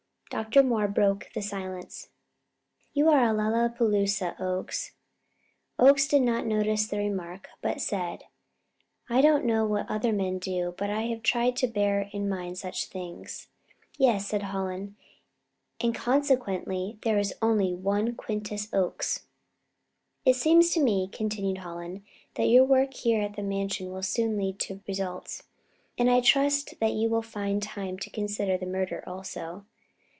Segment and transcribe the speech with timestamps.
[0.31, 0.63] Dr.
[0.63, 2.07] Moore broke the silence.
[2.93, 4.93] "You are a lalapazooza, Oakes."
[5.77, 8.23] Oakes did not notice the remark, but said:
[9.09, 12.57] "I don't know what other men do, but I have tried to bear in mind
[12.57, 13.49] such things."
[13.97, 14.95] "Yes," said Hallen,
[15.81, 19.25] "and consequently there is only one Quintus Oakes."
[20.23, 22.05] "It seems to me," continued Hallen,
[22.35, 25.43] "that your work here at the Mansion will soon lead to results,
[25.97, 29.65] and I trust that you will find time to consider the murder also."